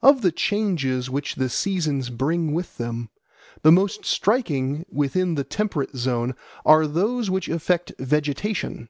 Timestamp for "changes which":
0.32-1.34